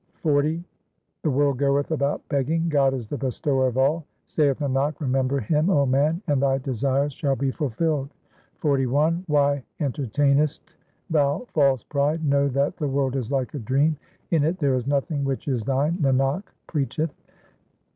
XL 0.23 0.55
The 1.21 1.29
world 1.29 1.59
goeth 1.59 1.91
about 1.91 2.27
begging; 2.27 2.69
God 2.69 2.95
is 2.95 3.07
the 3.07 3.19
Bestower 3.19 3.67
of 3.67 3.77
all; 3.77 4.03
Saith 4.25 4.57
Nanak, 4.57 4.99
remember 4.99 5.39
Him, 5.39 5.67
0 5.67 5.85
man, 5.85 6.23
and 6.25 6.41
thy 6.41 6.57
desires 6.57 7.13
shall 7.13 7.35
be 7.35 7.51
fulfilled. 7.51 8.09
XLI 8.63 9.23
Why 9.27 9.63
entertainest 9.79 10.61
thou 11.11 11.45
false 11.53 11.83
pride? 11.83 12.25
Know 12.25 12.47
that 12.47 12.77
the 12.77 12.87
world 12.87 13.15
is 13.15 13.29
like 13.31 13.53
a 13.53 13.59
dream; 13.59 13.95
In 14.31 14.43
it 14.43 14.57
there 14.57 14.73
is 14.73 14.87
nothing 14.87 15.23
which 15.23 15.47
is 15.47 15.63
thine, 15.65 15.99
Nanak 15.99 16.45
preacheth. 16.67 17.13